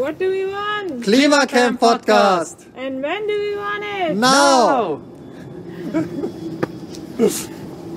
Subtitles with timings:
[0.00, 1.04] What do we want?
[1.04, 2.66] Klimacamp Podcast.
[2.74, 4.16] And when do we want it?
[4.16, 5.02] Now.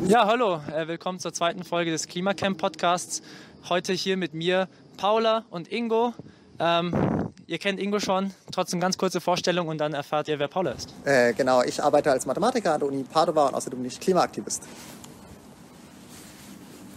[0.06, 3.22] Ja, hallo, äh, willkommen zur zweiten Folge des Klimacamp Podcasts.
[3.70, 6.14] Heute hier mit mir Paula und Ingo.
[6.60, 10.72] Ähm, ihr kennt Ingo schon, trotzdem ganz kurze Vorstellung und dann erfahrt ihr, wer Paula
[10.72, 10.94] ist.
[11.06, 14.64] Äh, genau, ich arbeite als Mathematiker an der Uni Padova und außerdem bin ich Klimaaktivist.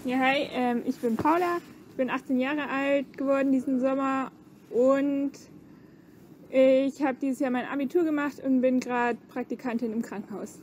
[0.04, 1.58] Ja, hi, ähm, ich bin Paula.
[1.90, 4.32] Ich bin 18 Jahre alt geworden diesen Sommer
[4.76, 5.32] und
[6.50, 10.58] ich habe dieses Jahr mein Abitur gemacht und bin gerade Praktikantin im Krankenhaus.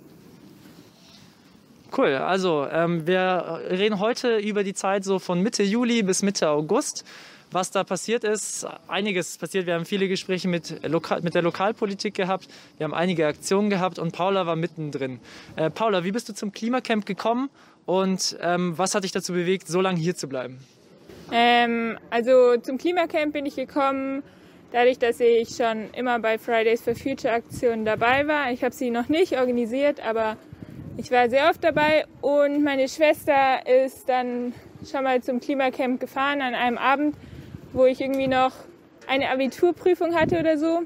[1.96, 6.50] Cool, also ähm, wir reden heute über die Zeit so von Mitte Juli bis Mitte
[6.50, 7.06] August.
[7.52, 9.68] Was da passiert ist, einiges passiert.
[9.68, 14.00] Wir haben viele Gespräche mit, Lokal mit der Lokalpolitik gehabt, wir haben einige Aktionen gehabt
[14.00, 15.20] und Paula war mittendrin.
[15.56, 17.52] Äh, Paula, wie bist du zum Klimacamp gekommen
[17.86, 20.58] und ähm, was hat dich dazu bewegt, so lange hier zu bleiben?
[21.32, 24.24] Ähm, also zum Klimacamp bin ich gekommen,
[24.72, 28.52] dadurch, dass ich schon immer bei Fridays for Future Aktionen dabei war.
[28.52, 30.38] Ich habe sie noch nicht organisiert, aber
[30.98, 34.54] ich war sehr oft dabei und meine Schwester ist dann
[34.90, 37.16] schon mal zum Klimacamp gefahren an einem Abend,
[37.72, 38.52] wo ich irgendwie noch
[39.08, 40.84] eine Abiturprüfung hatte oder so.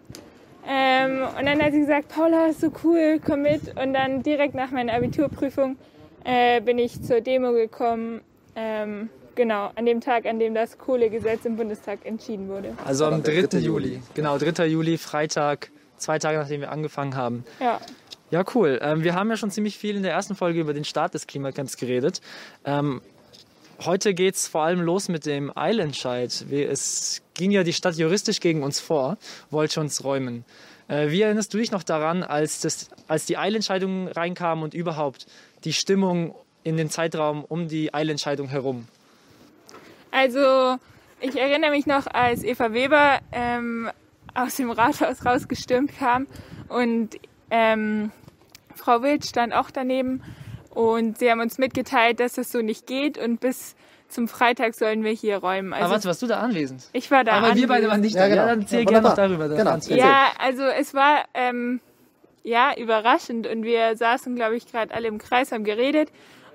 [0.69, 3.77] Ähm, und dann hat sie gesagt, Paula, ist so cool, komm mit.
[3.81, 5.77] Und dann direkt nach meiner Abiturprüfung
[6.25, 8.21] äh, bin ich zur Demo gekommen.
[8.55, 12.75] Ähm, genau, an dem Tag, an dem das Kohlegesetz im Bundestag entschieden wurde.
[12.83, 13.47] Also am der 3.
[13.47, 13.57] 3.
[13.59, 14.01] Juli.
[14.13, 14.65] Genau, 3.
[14.65, 17.45] Juli, Freitag, zwei Tage nachdem wir angefangen haben.
[17.61, 17.79] Ja.
[18.29, 18.77] Ja, cool.
[18.81, 21.27] Ähm, wir haben ja schon ziemlich viel in der ersten Folge über den Start des
[21.27, 22.19] Klimacamps geredet.
[22.65, 23.01] Ähm,
[23.85, 26.45] heute geht's vor allem los mit dem Eilentscheid.
[26.51, 29.17] Es ging ja die Stadt juristisch gegen uns vor,
[29.49, 30.43] wollte uns räumen.
[30.89, 35.27] Äh, wie erinnerst du dich noch daran, als, das, als die Eilentscheidung reinkam und überhaupt
[35.63, 38.89] die Stimmung in den Zeitraum um die Eilentscheidung herum?
[40.17, 40.77] Also,
[41.21, 43.89] ich erinnere mich noch, als Eva Weber ähm,
[44.33, 46.27] aus dem Rathaus rausgestürmt kam
[46.69, 47.17] und
[47.51, 48.11] ähm,
[48.75, 50.21] Frau Wild stand auch daneben
[50.71, 53.75] und sie haben uns mitgeteilt, dass es so nicht geht und bis
[54.09, 55.73] zum Freitag sollen wir hier räumen.
[55.73, 56.83] Aber Also, warte, warst du da anwesend?
[56.93, 57.69] ich war da Aber wir anwesend.
[57.69, 58.27] beide waren nicht Ja, da.
[58.29, 58.41] genau.
[58.41, 59.49] Ja, dann erzähl Ja, gerne noch darüber.
[59.49, 59.71] Genau.
[59.71, 59.97] Erzähl.
[59.97, 61.79] Ja, also es war ähm,
[62.43, 66.09] ja überraschend und wir saßen, glaube ich, gerade alle im Kreis, haben geredet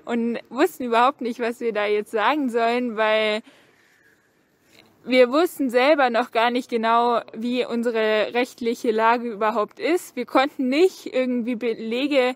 [0.05, 3.41] und wussten überhaupt nicht, was wir da jetzt sagen sollen, weil
[5.05, 10.15] wir wussten selber noch gar nicht genau, wie unsere rechtliche Lage überhaupt ist.
[10.15, 12.35] Wir konnten nicht irgendwie Belege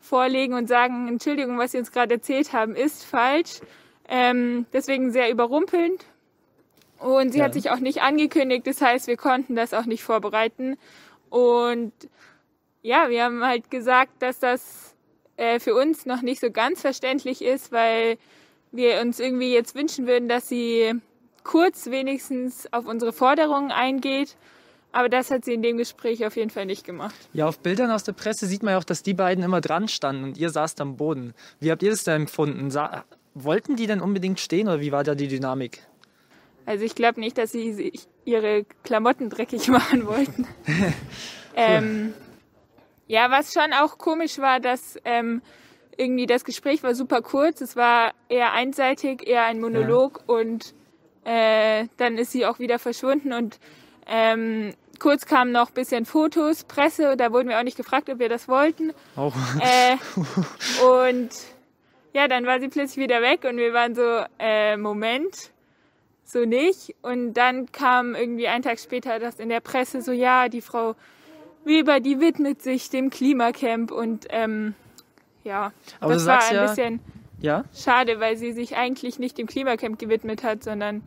[0.00, 3.60] vorlegen und sagen, Entschuldigung, was Sie uns gerade erzählt haben, ist falsch.
[4.08, 6.06] Ähm, deswegen sehr überrumpelnd.
[6.98, 7.44] Und sie Ja.
[7.44, 10.76] hat sich auch nicht angekündigt, das heißt, wir konnten das auch nicht vorbereiten.
[11.30, 11.92] Und
[12.82, 14.87] ja, wir haben halt gesagt, dass das
[15.38, 18.18] äh, für uns noch nicht so ganz verständlich ist, weil
[18.72, 20.92] wir uns irgendwie jetzt wünschen würden, dass sie
[21.44, 24.36] kurz wenigstens auf unsere Forderungen eingeht.
[24.90, 27.14] Aber das hat sie in dem Gespräch auf jeden Fall nicht gemacht.
[27.32, 29.86] Ja, auf Bildern aus der Presse sieht man ja auch, dass die beiden immer dran
[29.86, 31.34] standen und ihr saßt am Boden.
[31.60, 32.70] Wie habt ihr das denn empfunden?
[32.70, 35.86] Sa wollten die denn unbedingt stehen oder wie war da die Dynamik?
[36.66, 40.48] Also ich glaube nicht, dass sie sich ihre Klamotten dreckig machen wollten.
[41.54, 42.12] ähm,
[43.08, 45.42] ja, was schon auch komisch war, dass ähm,
[45.96, 47.60] irgendwie das Gespräch war super kurz.
[47.60, 50.74] Es war eher einseitig, eher ein Monolog und
[51.24, 53.58] äh, dann ist sie auch wieder verschwunden und
[54.06, 58.28] ähm, kurz kamen noch bisschen Fotos, Presse, da wurden wir auch nicht gefragt, ob wir
[58.28, 58.92] das wollten.
[59.16, 59.32] Oh.
[59.60, 59.96] Äh,
[61.06, 61.30] und
[62.14, 65.50] ja, dann war sie plötzlich wieder weg und wir waren so, äh, Moment,
[66.24, 66.94] so nicht.
[67.02, 70.94] Und dann kam irgendwie einen Tag später das in der Presse so, ja, die Frau
[71.68, 74.74] Weber, die widmet sich dem Klimacamp und ähm,
[75.44, 77.00] ja, Aber das war ein ja- bisschen
[77.40, 77.64] Ja?
[77.72, 81.02] schade, weil sie sich eigentlich nicht dem Klimacamp gewidmet hat, sondern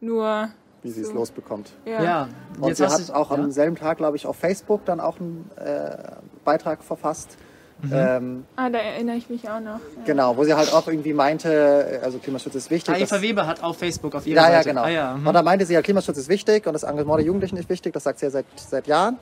[0.00, 0.50] nur,
[0.82, 1.14] Wie sie es So.
[1.14, 1.72] losbekommt.
[1.86, 2.28] ja.
[2.60, 3.36] Und Jetzt sie hat auch ja?
[3.42, 5.96] am selben Tag, glaube ich, auf Facebook dann auch einen äh,
[6.44, 7.38] Beitrag verfasst.
[7.82, 7.90] Mhm.
[7.92, 9.80] Ähm, Ah, da erinnere ich mich auch noch.
[9.80, 10.02] Ja.
[10.04, 12.94] genau, wo sie halt auch irgendwie meinte, also Klimaschutz ist wichtig.
[12.94, 14.68] Eva dass- Weber hat auf Facebook auf ihrer Ja, ja, Seite.
[14.68, 14.82] genau.
[14.82, 15.26] Ah, ja, mhm.
[15.26, 17.92] Und da meinte sie ja, Klimaschutz ist wichtig und das Engagement der Jugendlichen ist wichtig,
[17.92, 19.18] das sagt sie ja seit, seit Jahren.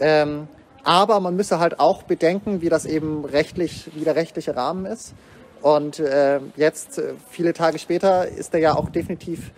[0.00, 0.48] Ähm,
[0.84, 5.14] aber man müsse halt auch bedenken, wie das eben rechtlich, wie der rechtliche Rahmen ist.
[5.60, 9.50] Und äh, jetzt, viele Tage später, ist er ja auch definitiv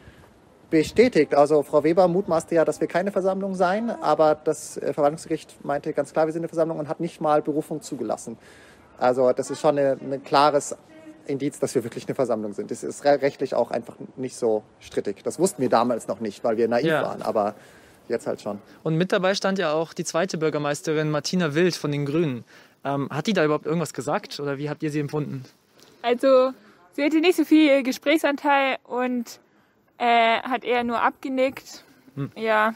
[0.71, 1.35] bestätigt.
[1.35, 5.93] Also Frau Weber mutmaßte ja, dass wir keine Versammlung seien, aber das äh, Verwaltungsgericht meinte
[5.93, 8.39] ganz klar, wir sind eine Versammlung und hat nicht mal Berufung zugelassen.
[8.99, 10.77] Also das ist schon ein klares
[11.27, 12.71] Indiz, dass wir wirklich eine Versammlung sind.
[12.71, 15.23] Das ist re- rechtlich auch einfach nicht so strittig.
[15.23, 17.03] Das wussten wir damals noch nicht, weil wir naiv Ja.
[17.03, 17.55] waren, aber
[18.11, 18.59] jetzt halt schon.
[18.83, 22.45] Und mit dabei stand ja auch die zweite Bürgermeisterin Martina Wild von den Grünen.
[22.85, 25.45] Ähm, hat die da überhaupt irgendwas gesagt oder wie habt ihr sie empfunden?
[26.03, 26.53] Also
[26.93, 29.39] sie hatte nicht so viel Gesprächsanteil und
[29.99, 31.85] äh, hat eher nur abgenickt.
[32.37, 32.75] Ja,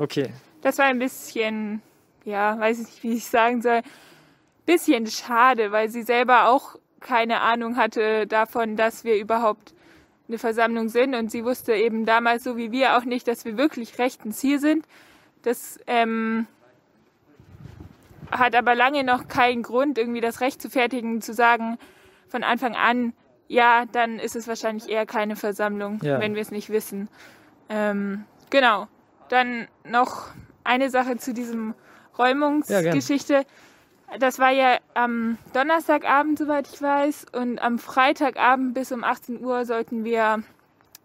[0.00, 0.30] Okay.
[0.62, 1.82] Das war ein bisschen,
[2.24, 3.82] ja, weiß ich nicht, wie ich sagen soll,
[4.64, 9.74] bisschen schade, weil sie selber auch keine Ahnung hatte davon, dass wir überhaupt
[10.30, 13.56] eine Versammlung sind und sie wusste eben damals so wie wir auch nicht, dass wir
[13.56, 14.86] wirklich rechtens hier sind.
[15.42, 16.46] Das ähm,
[18.30, 21.78] hat aber lange noch keinen Grund, irgendwie das Recht zu fertigen, zu sagen
[22.28, 23.12] von Anfang an,
[23.48, 26.20] ja, dann ist es wahrscheinlich eher keine Versammlung, Ja.
[26.20, 27.08] wenn wir es nicht wissen.
[27.68, 28.86] Ähm, genau.
[29.28, 30.28] Dann noch
[30.62, 31.74] eine Sache zu diesem
[32.16, 33.44] Räumungsgeschichte.
[34.18, 39.64] Das war ja am Donnerstagabend, soweit ich weiß, und am Freitagabend bis um 18 Uhr
[39.64, 40.42] sollten wir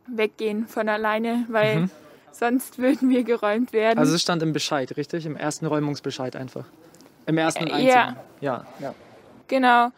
[0.07, 1.89] weggehen von alleine, weil
[2.31, 3.97] sonst würden wir geräumt werden.
[3.99, 5.25] Also es stand im Bescheid, richtig?
[5.25, 6.65] Im ersten Räumungsbescheid einfach.
[7.25, 8.15] Im ersten und Äh, einzigen.
[8.41, 8.65] ja.
[8.79, 8.93] Ja.
[9.47, 9.89] Genau.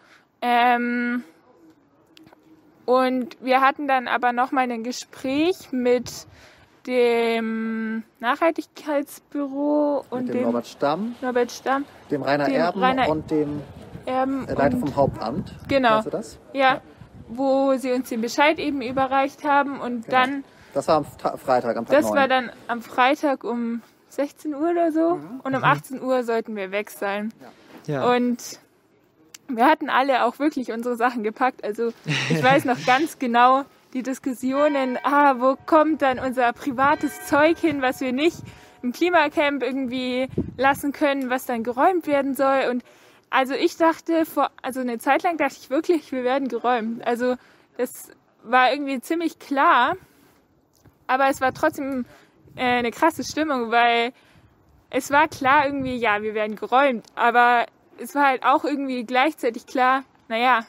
[0.42, 1.24] Ähm,
[2.86, 6.09] und wir hatten dann aber nochmal ein Gespräch mit
[6.88, 13.10] dem Nachhaltigkeitsbüro und Mit dem dem Norbert Stamm, Norbert Stamm, dem Rainer Dem Erben Rainer
[13.10, 13.62] und dem
[14.06, 15.54] Erben äh, Leiter und, vom Hauptamt.
[15.68, 16.01] Genau.
[16.01, 16.39] Du das?
[16.54, 16.81] ja,
[17.28, 20.18] wo sie uns den Bescheid eben überreicht haben und Genau.
[20.18, 20.44] dann,
[20.74, 22.16] Das war am Ta Freitag, am Tag das 9.
[22.18, 25.42] war dann am Freitag um 16 Uhr oder so Mhm.
[25.44, 27.33] und um 18 Uhr sollten wir weg sein.
[27.86, 28.10] ja.
[28.16, 28.60] Und
[29.50, 31.63] wir hatten alle auch wirklich unsere Sachen gepackt.
[31.63, 31.92] Also
[32.30, 33.63] ich weiß noch ganz genau
[33.98, 38.38] die Diskussionen, ah, wo kommt dann unser privates Zeug hin, was wir nicht
[38.84, 42.70] im Klimacamp irgendwie lassen können, was dann geräumt werden soll.
[42.70, 42.84] Und
[43.32, 47.06] also ich dachte, vor, also eine Zeit lang dachte ich wirklich, wir werden geräumt.
[47.08, 47.38] Also
[47.78, 48.12] das
[48.44, 49.96] war irgendwie ziemlich klar,
[51.08, 52.06] aber es war trotzdem
[52.56, 54.14] äh, eine krasse Stimmung, weil
[54.92, 57.66] es war klar irgendwie, ja, wir werden geräumt, aber
[57.98, 60.68] es war halt auch irgendwie gleichzeitig klar, naja,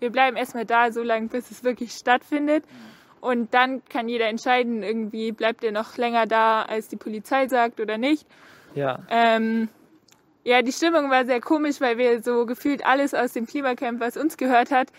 [0.00, 2.64] wir bleiben erstmal da, so lange, bis es wirklich stattfindet.
[3.20, 7.80] Und dann kann jeder entscheiden, irgendwie bleibt er noch länger da, als die Polizei sagt
[7.80, 8.26] oder nicht.
[8.74, 9.00] ja.
[9.08, 9.68] Ähm,
[10.44, 14.16] ja, die Stimmung war sehr komisch, weil wir so gefühlt alles aus dem Klimacamp, was
[14.16, 14.92] uns gehört hat,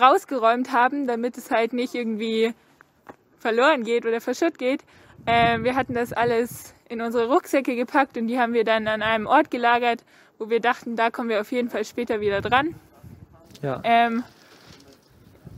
[0.00, 2.54] rausgeräumt haben, damit es halt nicht irgendwie
[3.40, 4.84] verloren geht oder verschütt geht.
[5.26, 9.02] Ähm, wir hatten das alles in unsere Rucksäcke gepackt und die haben wir dann an
[9.02, 10.04] einem Ort gelagert,
[10.38, 12.76] wo wir dachten, da kommen wir auf jeden Fall später wieder dran.
[13.62, 13.80] Ja.
[13.84, 14.24] Ähm,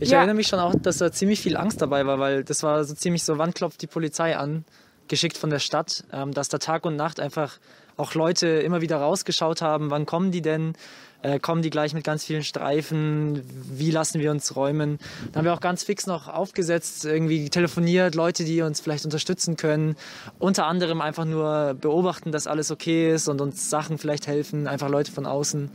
[0.01, 0.19] Ich Ja.
[0.19, 2.95] erinnere mich schon auch, dass da ziemlich viel Angst dabei war, weil das war so
[2.95, 4.65] ziemlich so, wann klopft die Polizei an,
[5.09, 7.59] geschickt von der Stadt, ähm, dass da Tag und Nacht einfach
[7.97, 10.75] auch Leute immer wieder rausgeschaut haben, wann kommen die denn,
[11.23, 13.43] äh, kommen die gleich mit ganz vielen Streifen,
[13.77, 14.99] wie lassen wir uns räumen.
[15.33, 19.57] Dann haben wir auch ganz fix noch aufgesetzt, irgendwie telefoniert, Leute, die uns vielleicht unterstützen
[19.57, 19.97] können,
[20.39, 24.89] unter anderem einfach nur beobachten, dass alles okay ist und uns Sachen vielleicht helfen, einfach
[24.89, 25.73] Leute von außen.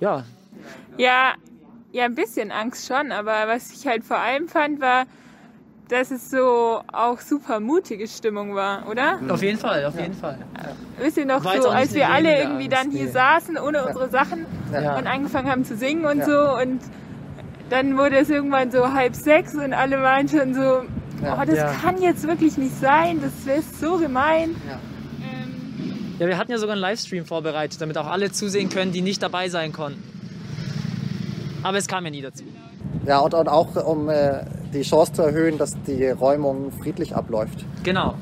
[0.00, 0.24] Ja,
[0.96, 1.34] Ja,
[1.92, 5.04] ja, ein bisschen Angst schon, aber was ich halt vor allem fand, war,
[5.88, 9.18] dass es so auch super mutige Stimmung war, oder?
[9.28, 10.38] auf jeden Fall, auf jeden Fall.
[10.98, 13.10] Wisst ihr noch War so, als wir alle irgendwie Angst, dann hier nee.
[13.10, 14.96] saßen ohne unsere Sachen Ja.
[14.96, 16.24] und angefangen haben zu singen und Ja.
[16.24, 16.80] so und
[17.70, 20.84] dann wurde es irgendwann so halb sechs und alle waren schon so,
[21.22, 21.38] Ja.
[21.40, 21.72] oh, das Ja.
[21.82, 24.54] kann jetzt wirklich nicht sein, das wäre so gemein.
[24.68, 24.78] Ja.
[25.22, 29.02] Ähm, Ja, wir hatten ja sogar einen Livestream vorbereitet, damit auch alle zusehen können, die
[29.02, 30.02] nicht dabei sein konnten.
[31.64, 32.44] Aber es kam ja nie dazu.
[33.06, 37.64] Ja, und, und auch um äh, die Chance zu erhöhen, dass die Räumung friedlich abläuft.
[37.82, 38.14] Genau.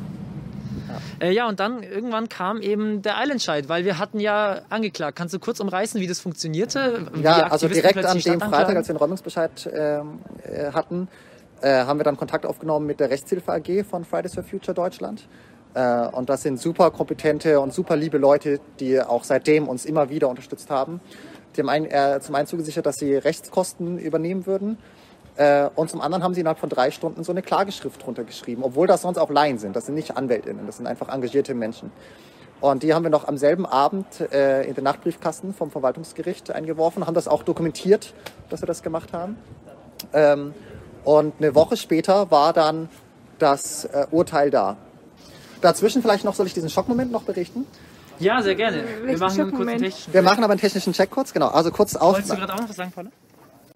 [1.20, 1.26] Ja.
[1.26, 5.16] Äh, ja, und dann irgendwann kam eben der Eilentscheid, weil wir hatten ja angeklagt.
[5.16, 7.06] Kannst du kurz umreißen, wie das funktionierte?
[7.20, 11.08] Ja, also direkt an dem Freitag, als wir den Räumungsbescheid ähm, äh, hatten,
[11.60, 15.26] äh, haben wir dann Kontakt aufgenommen mit der Rechtshilfe AG von Fridays for Future Deutschland.
[15.74, 20.10] Äh, und das sind super kompetente und super liebe Leute, die auch seitdem uns immer
[20.10, 21.00] wieder unterstützt haben.
[21.56, 24.78] Die haben einen, äh, zum einen zugesichert, dass sie Rechtskosten übernehmen würden.
[25.36, 28.86] Äh, und zum anderen haben sie innerhalb von drei Stunden so eine Klageschrift runtergeschrieben, obwohl
[28.86, 29.76] das sonst auch Laien sind.
[29.76, 31.90] Das sind nicht AnwältInnen, das sind einfach engagierte Menschen.
[32.60, 37.06] Und die haben wir noch am selben Abend äh, in den Nachtbriefkasten vom Verwaltungsgericht eingeworfen,
[37.06, 38.14] haben das auch dokumentiert,
[38.50, 39.36] dass wir das gemacht haben.
[40.12, 40.54] Ähm,
[41.02, 42.88] und eine Woche später war dann
[43.38, 44.76] das äh, Urteil da.
[45.60, 47.66] Dazwischen vielleicht noch, soll ich diesen Schockmoment noch berichten?
[48.18, 48.84] Ja, sehr gerne.
[48.84, 50.12] Wir Welchen machen einen kurzen technischen.
[50.14, 51.48] Wir machen aber einen technischen Check kurz, genau.
[51.48, 52.14] Also kurz auf.
[52.14, 53.10] Wolltest du gerade auch noch was sagen, Paula?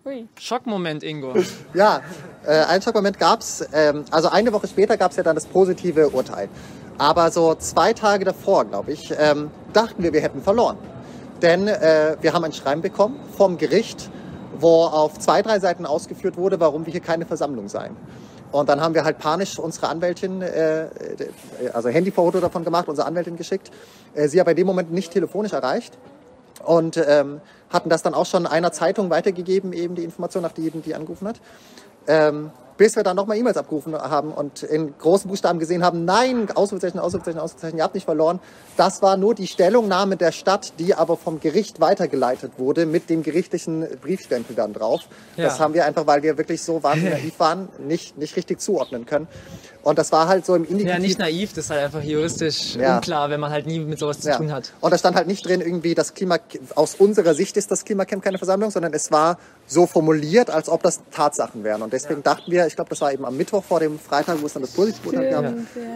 [0.06, 0.28] ui.
[0.38, 1.34] Schockmoment, Ingo.
[1.74, 2.00] Ja,
[2.46, 3.66] äh, einen Schockmoment gab's.
[3.72, 6.48] Ähm, also eine Woche später gab's ja dann das positive Urteil.
[6.98, 10.78] Aber so zwei Tage davor, glaube ich, ähm, dachten wir, wir hätten verloren.
[11.42, 14.08] Denn äh, wir haben ein Schreiben bekommen vom Gericht,
[14.58, 17.94] wo auf zwei, drei Seiten ausgeführt wurde, warum wir hier keine Versammlung seien.
[18.52, 20.86] Und dann haben wir halt panisch unsere Anwältin, äh,
[21.72, 23.70] also Handyfoto davon gemacht, unsere Anwältin geschickt.
[24.14, 25.96] Äh, sie aber in dem Moment nicht telefonisch erreicht
[26.64, 30.70] und ähm, hatten das dann auch schon einer Zeitung weitergegeben, eben die Information, nach die,
[30.70, 31.40] die angerufen hat.
[32.06, 36.48] Ähm, bis wir dann nochmal E-Mails abgerufen haben und in großen Buchstaben gesehen haben, nein,
[36.54, 38.40] Ausrufezeichen, Ausrufezeichen, Ausrufezeichen, ihr habt nicht verloren.
[38.76, 43.22] Das war nur die Stellungnahme der Stadt, die aber vom Gericht weitergeleitet wurde mit dem
[43.22, 45.02] gerichtlichen Briefstempel dann drauf.
[45.36, 45.44] Ja.
[45.44, 49.06] Das haben wir einfach, weil wir wirklich so wahnsinnig naiv waren, nicht, nicht richtig zuordnen
[49.06, 49.26] können.
[49.82, 50.88] Und das war halt so im Indikativ.
[50.94, 52.96] Ja, nicht naiv, das ist halt einfach juristisch Ja.
[52.96, 54.36] unklar, wenn man halt nie mit sowas zu Ja.
[54.36, 54.72] tun hat.
[54.80, 56.38] Und da stand halt nicht drin, irgendwie das Klima,
[56.74, 60.82] aus unserer Sicht ist das Klimacamp keine Versammlung, sondern es war so formuliert, als ob
[60.82, 61.82] das Tatsachen wären.
[61.82, 64.46] Und deswegen dachten wir, ich glaube, das war eben am Mittwoch vor dem Freitag, wo
[64.46, 65.52] es dann das Positivurteil gab, ja.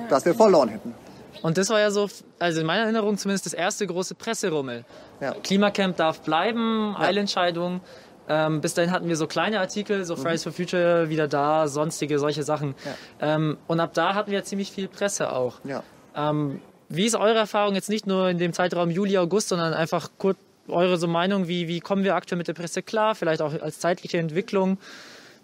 [0.09, 0.95] dass wir verloren hätten.
[1.43, 2.09] Und das war ja so,
[2.39, 4.85] also in meiner Erinnerung zumindest das erste große Presserummel.
[5.21, 5.33] Ja.
[5.43, 7.81] Klimacamp darf bleiben, Eilentscheidung.
[8.29, 12.19] Ähm, bis dahin hatten wir so kleine Artikel, so Fridays for Future wieder da, sonstige
[12.19, 12.75] solche Sachen.
[13.21, 15.61] Ähm, und ab da hatten wir ziemlich viel Presse auch.
[15.65, 15.83] Ja.
[16.15, 20.11] Ähm, wie ist eure Erfahrung jetzt nicht nur in dem Zeitraum Juli, August, sondern einfach
[20.19, 20.37] kurz
[20.69, 23.81] eure so Meinung, wie, wie kommen wir aktuell mit der Presse klar, vielleicht auch als
[23.81, 24.79] zeitliche Entwicklung?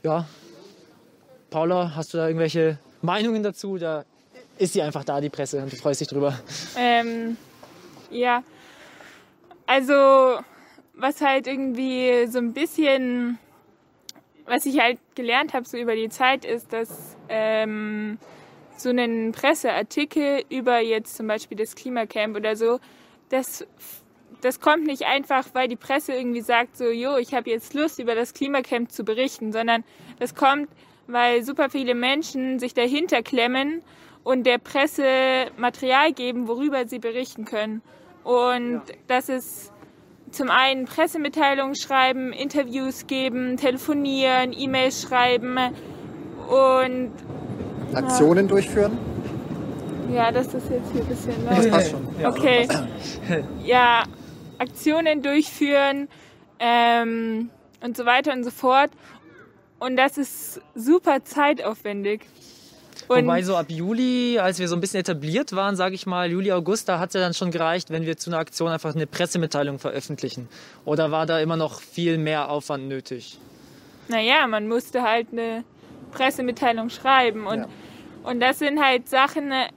[0.02, 0.26] Ja,
[1.50, 3.78] Paula, hast du da irgendwelche Meinungen dazu?
[3.78, 4.04] Da
[4.58, 6.38] ist sie einfach da, die Presse, und du freust dich drüber.
[6.76, 7.36] Ähm,
[8.10, 8.42] ja,
[9.66, 10.38] also
[10.94, 13.38] was halt irgendwie so ein bisschen,
[14.46, 18.18] was ich halt gelernt habe so über die Zeit, ist, dass ähm,
[18.76, 22.80] so einen Presseartikel über jetzt zum Beispiel das Klimacamp oder so,
[23.28, 23.66] das,
[24.40, 27.98] das kommt nicht einfach, weil die Presse irgendwie sagt so, jo, ich habe jetzt Lust
[27.98, 29.84] über das Klimacamp zu berichten, sondern
[30.18, 30.68] das kommt,
[31.06, 33.82] weil super viele Menschen sich dahinter klemmen
[34.24, 35.04] und der Presse
[35.56, 37.82] Material geben, worüber sie berichten können.
[38.24, 39.72] Und das ist
[40.32, 45.56] zum einen Pressemitteilungen schreiben, Interviews geben, telefonieren, E-Mails schreiben
[46.48, 47.12] und
[47.94, 48.98] Aktionen durchführen.
[50.12, 51.70] ja, das ist jetzt hier ein bisschen Das laut.
[51.70, 52.06] passt schon.
[52.24, 52.68] Okay.
[53.64, 54.02] Ja,
[54.58, 56.08] Aktionen durchführen
[56.58, 57.50] ähm,
[57.82, 58.90] und so weiter und so fort.
[59.78, 62.22] Und das ist super zeitaufwendig.
[63.08, 66.30] Und Wobei so ab Juli, als wir so ein bisschen etabliert waren, sage ich mal,
[66.30, 68.94] Juli, August, da hat es ja dann schon gereicht, wenn wir zu einer Aktion einfach
[68.94, 70.48] eine Pressemitteilung veröffentlichen.
[70.86, 73.38] Oder war da immer noch viel mehr Aufwand nötig?
[74.08, 75.64] naja, man musste halt eine
[76.12, 77.46] Pressemitteilung schreiben.
[77.46, 77.66] Und, Ja.
[78.22, 79.68] und das sind halt Sachen, äh,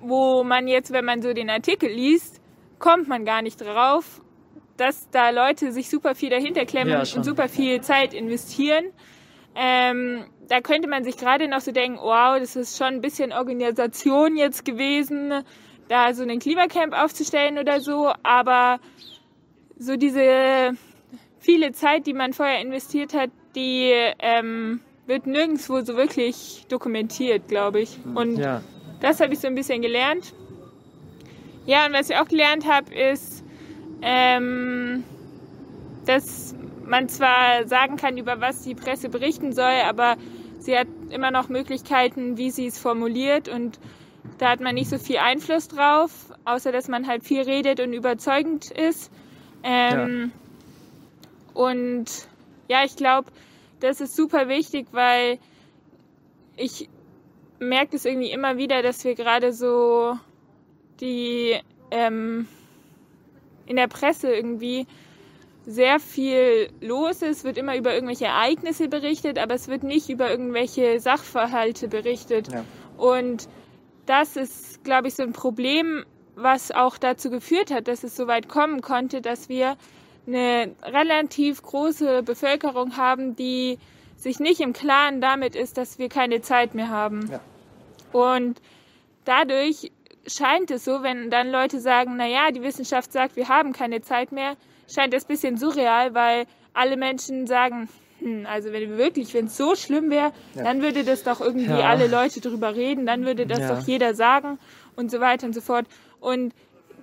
[0.00, 2.40] wo man jetzt, wenn man so den Artikel liest,
[2.78, 4.22] kommt man gar nicht drauf,
[4.78, 8.86] dass da Leute sich super viel dahinter klemmen Ja, und super viel Zeit investieren.
[9.56, 13.32] Ähm, da könnte man sich gerade noch so denken, wow, das ist schon ein bisschen
[13.32, 15.32] Organisation jetzt gewesen,
[15.88, 18.78] da so einen Klimacamp aufzustellen oder so, aber
[19.78, 20.72] so diese
[21.40, 27.80] viele Zeit, die man vorher investiert hat, die ähm, wird nirgendwo so wirklich dokumentiert, glaube
[27.80, 27.98] ich.
[28.14, 28.62] Und Ja.
[29.00, 30.34] das habe ich so ein bisschen gelernt.
[31.64, 33.44] Ja, und was ich auch gelernt habe, ist,
[34.02, 35.04] ähm,
[36.04, 36.45] dass
[36.88, 40.16] man zwar sagen kann, über was die Presse berichten soll, aber
[40.58, 43.78] sie hat immer noch Möglichkeiten, wie sie es formuliert und
[44.38, 46.10] da hat man nicht so viel Einfluss drauf,
[46.44, 49.10] außer dass man halt viel redet und überzeugend ist.
[49.62, 50.32] Ähm,
[51.54, 52.28] Und
[52.68, 53.30] ja, ich glaube,
[53.80, 55.38] das ist super wichtig, weil
[56.56, 56.88] ich
[57.58, 60.18] merke es irgendwie immer wieder, dass wir gerade so
[61.00, 61.58] die
[61.90, 62.46] ähm,
[63.64, 64.86] in der Presse irgendwie
[65.66, 70.30] sehr viel los ist, wird immer über irgendwelche Ereignisse berichtet, aber es wird nicht über
[70.30, 72.52] irgendwelche Sachverhalte berichtet.
[72.52, 72.64] Ja.
[72.96, 73.48] Und
[74.06, 76.04] das ist, glaube ich, so ein Problem,
[76.36, 79.76] was auch dazu geführt hat, dass es so weit kommen konnte, dass wir
[80.26, 83.78] eine relativ große Bevölkerung haben, die
[84.16, 87.28] sich nicht im Klaren damit ist, dass wir keine Zeit mehr haben.
[87.30, 87.40] Ja.
[88.12, 88.60] Und
[89.24, 89.90] dadurch
[90.26, 94.00] scheint es so, wenn dann Leute sagen, na ja, die Wissenschaft sagt, wir haben keine
[94.00, 94.56] Zeit mehr,
[94.92, 97.88] scheint das ein bisschen surreal, weil alle Menschen sagen,
[98.20, 100.64] hm, also wenn wirklich, wenn es so schlimm wäre, Ja.
[100.64, 101.88] dann würde das doch irgendwie Ja.
[101.88, 103.74] alle Leute drüber reden, dann würde das Ja.
[103.74, 104.58] doch jeder sagen
[104.96, 105.86] und so weiter und so fort.
[106.20, 106.54] Und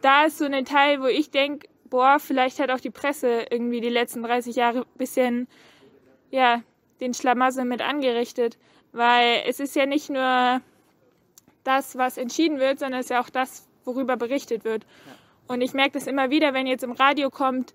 [0.02, 3.80] da ist so ein Teil, wo ich denke, boah, vielleicht hat auch die Presse irgendwie
[3.82, 5.48] die letzten 30 Jahre ein bisschen,
[6.32, 6.62] ja,
[7.00, 8.58] den Schlamassel mit angerichtet.
[8.92, 10.62] Weil es ist ja nicht nur
[11.64, 14.86] das, was entschieden wird, sondern es ist ja auch das, worüber berichtet wird.
[15.48, 17.74] Und ich merke das immer wieder, wenn jetzt im Radio kommt,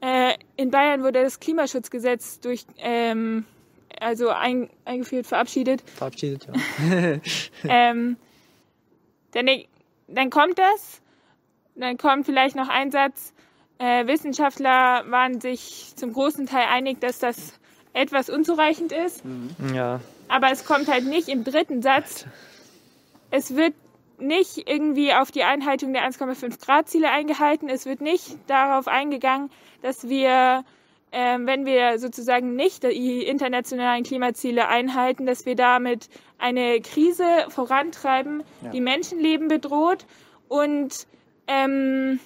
[0.00, 3.44] äh, in Bayern wurde das Klimaschutzgesetz durch, ähm,
[4.00, 5.82] also ein, eingeführt, verabschiedet.
[5.88, 6.54] Verabschiedet, ja.
[7.68, 8.16] ähm,
[9.32, 9.46] dann,
[10.08, 11.00] dann kommt das,
[11.74, 13.32] dann kommt vielleicht noch ein Satz,
[13.78, 17.54] äh, Wissenschaftler waren sich zum großen Teil einig, dass das
[17.92, 19.22] etwas unzureichend ist,
[19.74, 20.00] ja.
[20.28, 22.26] aber es kommt halt nicht im dritten Satz.
[23.30, 23.74] Es wird
[24.18, 27.68] nicht irgendwie auf die Einhaltung der 1,5 Grad Ziele eingehalten.
[27.68, 29.50] Es wird nicht darauf eingegangen,
[29.82, 30.64] dass wir
[31.12, 38.42] ähm, wenn wir sozusagen nicht die internationalen Klimaziele einhalten, dass wir damit eine Krise vorantreiben,
[38.62, 38.70] Ja.
[38.70, 40.04] die Menschenleben bedroht.
[40.48, 41.06] Und
[41.46, 42.18] ähm,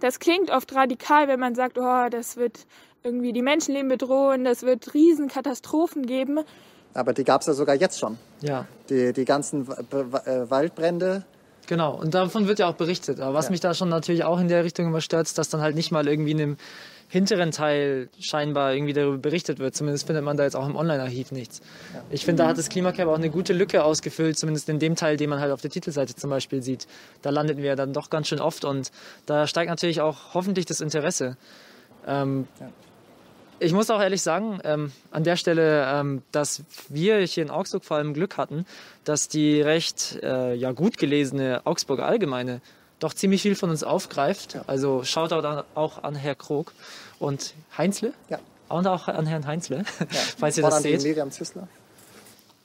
[0.00, 2.66] das klingt oft radikal, wenn man sagt, oh, das wird
[3.02, 6.40] irgendwie die Menschenleben bedrohen, das wird Riesenkatastrophen geben.
[6.96, 8.18] Aber die gab es ja sogar jetzt schon.
[8.40, 11.24] Ja, Die, die ganzen äh, Waldbrände.
[11.66, 13.20] Genau, und davon wird ja auch berichtet.
[13.20, 13.50] Aber was Ja.
[13.50, 15.90] mich da schon natürlich auch in der Richtung immer stört, ist, dass dann halt nicht
[15.90, 16.56] mal irgendwie in dem
[17.08, 19.74] hinteren Teil scheinbar irgendwie darüber berichtet wird.
[19.76, 21.60] Zumindest findet man da jetzt auch im Online-Archiv nichts.
[22.10, 25.16] Ich finde, da hat das Klimacamp auch eine gute Lücke ausgefüllt, zumindest in dem Teil,
[25.16, 26.86] den man halt auf der Titelseite zum Beispiel sieht.
[27.22, 28.90] Da landeten wir dann doch ganz schön oft und
[29.26, 31.36] da steigt natürlich auch hoffentlich das Interesse.
[32.06, 32.68] Ähm, Ja.
[33.58, 37.84] Ich muss auch ehrlich sagen, ähm, an der Stelle, ähm, dass wir hier in Augsburg
[37.84, 38.66] vor allem Glück hatten,
[39.04, 42.60] dass die recht äh, ja, gut gelesene Augsburger Allgemeine
[42.98, 44.58] doch ziemlich viel von uns aufgreift.
[44.66, 46.72] Also Shoutout an, auch an Herr Krog
[47.18, 48.12] und Heinzle.
[48.28, 48.38] Ja.
[48.68, 49.84] Und auch an Herrn Heinzle, Ja.
[50.38, 51.02] falls ihr Von das seht.
[51.02, 51.68] Miriam Züssler.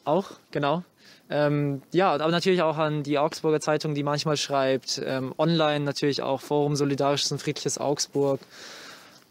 [0.03, 0.83] Auch, genau.
[1.29, 5.01] Ähm, ja, aber natürlich auch an die Augsburger Zeitung, die manchmal schreibt.
[5.05, 8.41] Ähm, online natürlich auch Forum Solidarisches und Friedliches Augsburg.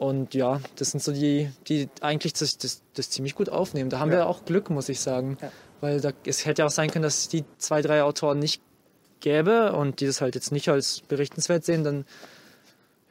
[0.00, 3.90] Und ja, das sind so die, die eigentlich das, das, das ziemlich gut aufnehmen.
[3.90, 4.21] Da haben Ja.
[4.21, 5.37] wir auch Glück, muss ich sagen.
[5.42, 5.52] Ja.
[5.83, 8.62] Weil da, es hätte ja auch sein können, dass es die zwei, drei Autoren nicht
[9.21, 12.07] gäbe und die das halt jetzt nicht als berichtenswert sehen, dann,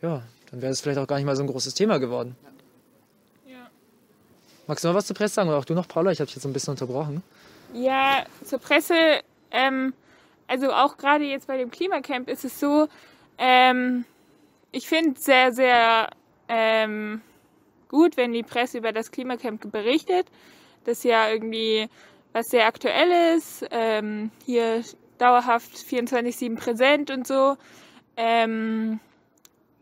[0.01, 2.35] ja, dann wäre es vielleicht auch gar nicht mal so ein großes Thema geworden.
[3.45, 3.69] Ja.
[4.65, 5.49] Magst du noch was zur Presse sagen?
[5.49, 6.09] Oder auch du noch, Paula?
[6.11, 7.21] Ich habe dich jetzt so ein bisschen unterbrochen.
[7.75, 8.95] Ja, zur Presse,
[9.51, 9.93] ähm,
[10.47, 12.87] also auch gerade jetzt bei dem Klimacamp ist es so,
[13.37, 14.05] ähm,
[14.71, 16.09] ich finde sehr, sehr
[16.49, 17.21] ähm,
[17.87, 20.27] gut, wenn die Presse über das Klimacamp berichtet.
[20.83, 21.87] Das ist ja irgendwie
[22.33, 24.83] was sehr Aktuelles, ähm, hier
[25.17, 27.55] dauerhaft 24-7 präsent und so.
[28.17, 28.99] Ähm,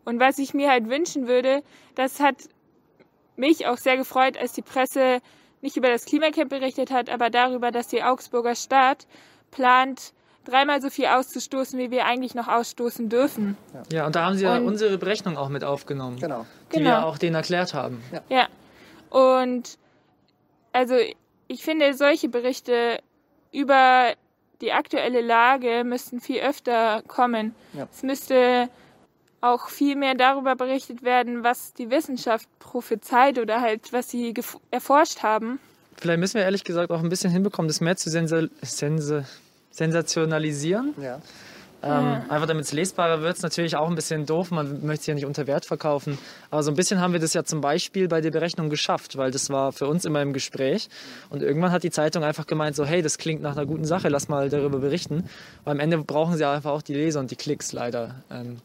[0.05, 1.63] und was ich mir halt wünschen würde,
[1.95, 2.35] das hat
[3.35, 5.21] mich auch sehr gefreut, als die Presse
[5.61, 9.07] nicht über das Klimacamp berichtet hat, aber darüber, dass die Augsburger Stadt
[9.51, 10.13] plant,
[10.47, 13.57] dreimal so viel auszustoßen, wie wir eigentlich noch ausstoßen dürfen.
[13.91, 16.45] Ja, und da haben sie ja Und- unsere Berechnung auch mit aufgenommen, Genau.
[16.73, 16.89] die Genau.
[16.89, 18.01] wir auch denen erklärt haben.
[18.29, 18.47] Ja.
[19.09, 19.77] Und
[20.73, 20.95] also
[21.47, 22.99] ich finde, solche Berichte
[23.51, 24.13] über
[24.61, 27.53] die aktuelle Lage müssten viel öfter kommen.
[27.73, 27.87] Ja.
[27.91, 28.69] Es müsste
[29.39, 34.33] auch viel mehr darüber berichtet werden, was die Wissenschaft prophezeit oder halt was sie
[34.71, 35.59] erforscht haben.
[35.95, 39.23] Vielleicht müssen wir ehrlich gesagt auch ein bisschen hinbekommen, das mehr zu sensa sensa
[39.77, 40.93] sensationalisieren.
[41.01, 41.21] Ja.
[41.83, 44.49] Ähm, einfach damit es lesbarer wird, ist natürlich auch ein bisschen doof.
[44.49, 46.17] Man möchte es ja nicht unter Wert verkaufen.
[46.49, 49.29] Aber so ein bisschen haben wir das ja zum Beispiel bei der Berechnung geschafft, weil
[49.29, 50.89] das war für uns immer im Gespräch.
[51.29, 54.09] Und irgendwann hat die Zeitung einfach gemeint, so hey, das klingt nach einer guten Sache,
[54.09, 55.29] lass mal darüber berichten.
[55.65, 58.15] Weil am Ende brauchen sie einfach auch die Leser und die Klicks leider.
[58.31, 58.57] Ähm,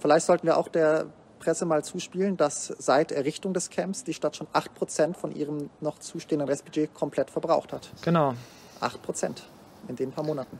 [0.00, 1.06] Vielleicht sollten wir auch der
[1.38, 6.00] Presse mal zuspielen, dass seit Errichtung des Camps die Stadt schon 8% von ihrem noch
[6.00, 7.90] zustehenden Restbudget komplett verbraucht hat.
[8.02, 8.34] genau.
[8.80, 9.42] 8%
[9.86, 10.58] in den paar Monaten.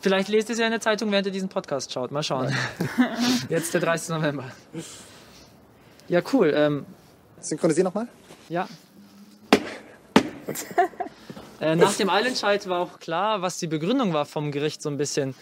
[0.00, 2.12] Vielleicht lest ihr es ja in der Zeitung, während ihr diesen Podcast schaut.
[2.12, 2.54] Mal schauen.
[3.48, 4.10] Jetzt der 30.
[4.10, 4.44] November.
[6.08, 6.52] Ja, cool.
[6.54, 6.86] Ähm,
[7.40, 8.06] Synchronisier nochmal.
[8.48, 8.68] Ja.
[11.60, 14.96] äh, nach dem Eilentscheid war auch klar, was die Begründung war vom Gericht so ein
[14.96, 15.34] bisschen,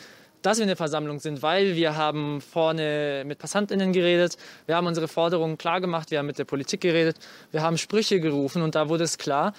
[0.45, 5.09] dass wir eine Versammlung sind, weil wir haben vorne mit PassantInnen geredet, wir haben unsere
[5.09, 7.17] Forderungen klar gemacht, wir haben mit der Politik geredet,
[7.51, 9.55] wir haben Sprüche gerufen und da wurde es klar,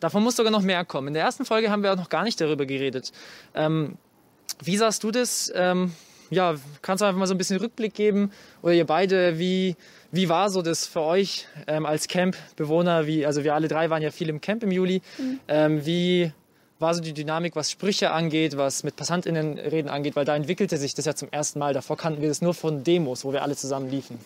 [0.00, 1.08] davon muss sogar noch mehr kommen.
[1.08, 3.12] In der ersten Folge haben wir auch noch gar nicht darüber geredet.
[3.54, 3.96] Ähm,
[4.62, 5.52] wie sahst du das?
[5.54, 5.92] Ähm,
[6.30, 8.32] ja, kannst du einfach mal so ein bisschen Rückblick geben?
[8.62, 9.76] Oder ihr beide, wie,
[10.12, 13.06] wie war so das für euch ähm, als Camp-Bewohner?
[13.06, 15.00] Wie, also wir alle drei waren ja viel im Camp im Juli.
[15.48, 16.32] Ähm, wie
[16.78, 20.16] war so die Dynamik, was Sprüche angeht, was mit PassantInnen reden angeht?
[20.16, 21.72] Weil da entwickelte sich das ja zum ersten Mal.
[21.72, 24.18] Davor kannten wir das nur von Demos, wo wir alle zusammen liefen.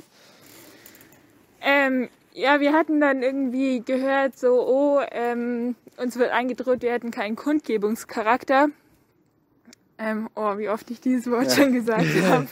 [1.62, 7.10] Ähm, ja, wir hatten dann irgendwie gehört, so, oh, ähm, uns wird eingedroht, wir hätten
[7.10, 8.68] keinen Kundgebungscharakter.
[9.98, 11.50] Ähm, oh, wie oft ich dieses Wort Ja.
[11.50, 12.46] schon gesagt habe.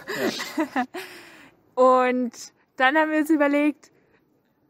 [1.74, 2.32] Und
[2.76, 3.90] dann haben wir uns überlegt,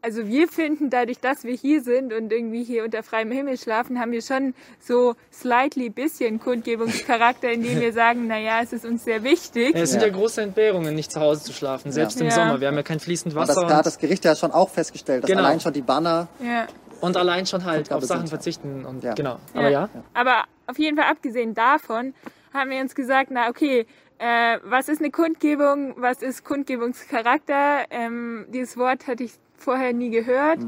[0.01, 3.99] also wir finden dadurch, dass wir hier sind und irgendwie hier unter freiem Himmel schlafen,
[3.99, 9.23] haben wir schon so slightly bisschen Kundgebungscharakter, indem wir sagen, naja, es ist uns sehr
[9.23, 9.75] wichtig.
[9.75, 10.07] Es sind Ja.
[10.07, 12.31] ja große Entbehrungen, nicht zu Hause zu schlafen, selbst im Ja.
[12.33, 12.59] Sommer.
[12.61, 14.51] Wir haben ja kein fließend Und das, Wasser da hat und, das Gericht ja schon
[14.51, 15.43] auch festgestellt, dass Genau.
[15.43, 16.67] allein schon die Banner Ja.
[17.01, 18.29] und allein schon halt auf Sachen sind.
[18.29, 18.85] verzichten.
[18.85, 19.13] Und, Ja.
[19.13, 19.37] Genau.
[19.53, 19.89] Aber ja.
[20.13, 22.13] Aber auf jeden Fall abgesehen davon
[22.53, 23.85] haben wir uns gesagt, na okay,
[24.17, 27.85] äh, was ist eine Kundgebung, was ist Kundgebungscharakter?
[27.89, 30.59] Ähm, dieses Wort hatte ich vorher nie gehört.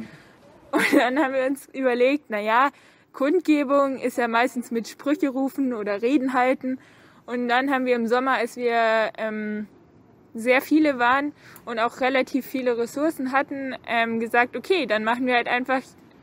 [0.71, 2.69] Und dann haben wir uns überlegt, na ja,
[3.11, 6.79] Kundgebung ist ja meistens mit Sprüche rufen oder Reden halten.
[7.25, 9.67] Und dann haben wir im Sommer, als wir ähm,
[10.33, 11.31] sehr viele waren
[11.65, 15.81] und auch relativ viele Ressourcen hatten, ähm, gesagt, okay, dann machen wir halt einfach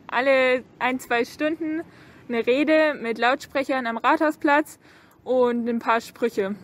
[0.08, 1.82] alle ein, zwei Stunden
[2.28, 4.78] eine Rede mit Lautsprechern am Rathausplatz
[5.24, 6.50] und ein paar Sprüche.
[6.50, 6.56] Mhm.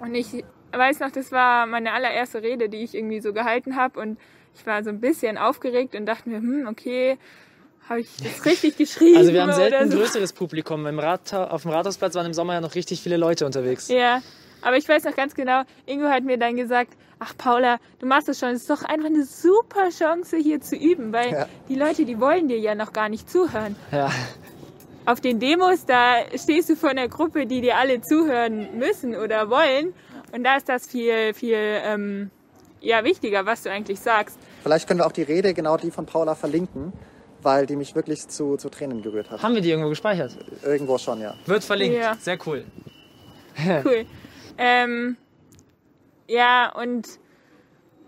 [0.00, 4.00] Und ich weiß noch, das war meine allererste Rede, die ich irgendwie so gehalten habe
[4.00, 4.18] und
[4.54, 7.18] ich war so ein bisschen aufgeregt und dachte mir, hm, okay,
[7.88, 9.16] habe ich das richtig geschrieben?
[9.16, 9.98] Also wir haben selten ein so.
[9.98, 10.86] größeres Publikum.
[10.86, 13.88] Im Ratha auf dem Rathausplatz waren im Sommer ja noch richtig viele Leute unterwegs.
[13.88, 14.22] Ja,
[14.62, 18.28] aber ich weiß noch ganz genau, Ingo hat mir dann gesagt, ach Paula, du machst
[18.28, 21.46] es schon, es ist doch einfach eine super Chance hier zu üben, weil Ja.
[21.68, 23.74] die Leute, die wollen dir ja noch gar nicht zuhören.
[23.90, 24.10] Ja.
[25.06, 29.50] Auf den Demos, da stehst du vor einer Gruppe, die dir alle zuhören müssen oder
[29.50, 29.94] wollen
[30.32, 32.30] und da ist das viel, viel ähm,
[32.80, 34.38] ja, wichtiger, was du eigentlich sagst.
[34.62, 36.92] Vielleicht können wir auch die Rede, genau die von Paula, verlinken,
[37.42, 39.42] weil die mich wirklich zu, zu Tränen gerührt hat.
[39.42, 40.36] Haben wir die irgendwo gespeichert?
[40.62, 41.34] Irgendwo schon, ja.
[41.46, 41.98] Wird verlinkt.
[41.98, 42.16] Ja.
[42.20, 42.64] Sehr cool.
[43.84, 44.06] Cool.
[44.56, 45.16] ähm,
[46.28, 47.06] ja, und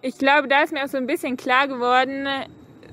[0.01, 2.27] ich glaube, da ist mir auch so ein bisschen klar geworden,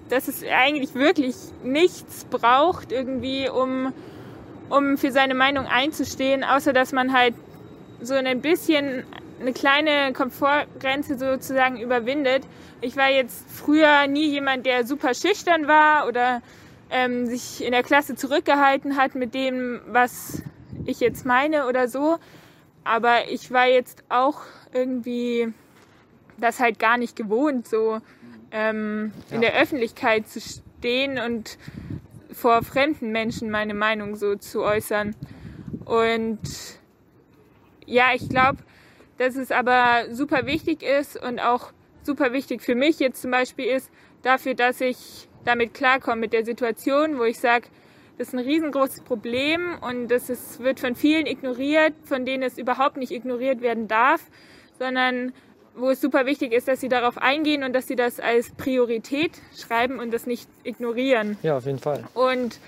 [0.09, 3.93] dass es eigentlich wirklich nichts braucht, irgendwie, um,
[4.69, 7.35] um für seine Meinung einzustehen, außer dass man halt
[8.01, 9.05] so ein bisschen
[9.39, 12.43] eine kleine Komfortgrenze sozusagen überwindet.
[12.81, 16.41] Ich war jetzt früher nie jemand, der super schüchtern war oder
[16.89, 20.41] ähm, sich in der Klasse zurückgehalten hat mit dem, was
[20.85, 22.17] ich jetzt meine oder so.
[22.83, 24.41] Aber ich war jetzt auch
[24.73, 25.53] irgendwie
[26.37, 27.99] das halt gar nicht gewohnt, so
[28.51, 31.57] ähm, in der Öffentlichkeit zu stehen und
[32.31, 35.15] vor fremden Menschen meine Meinung so zu äußern.
[35.85, 36.39] Und
[37.85, 38.59] ja, ich glaube,
[39.19, 41.71] dass es aber super wichtig ist und auch
[42.03, 43.91] super wichtig für mich jetzt zum Beispiel ist,
[44.23, 47.67] dafür, dass ich damit klarkomme mit der Situation, wo ich sage,
[48.17, 52.57] das ist ein riesengroßes Problem und das ist, wird von vielen ignoriert, von denen es
[52.57, 54.21] überhaupt nicht ignoriert werden darf,
[54.77, 55.33] sondern
[55.75, 59.31] wo es super wichtig ist, dass sie darauf eingehen und dass sie das als Priorität
[59.57, 61.37] schreiben und das nicht ignorieren.
[61.43, 62.03] Ja, auf jeden Fall.
[62.13, 62.59] Und